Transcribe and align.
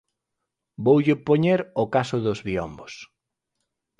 Voulle 0.85 1.15
poñer 1.27 1.59
o 1.83 1.85
caso 1.95 2.17
dos 2.25 2.39
biombos. 2.47 2.93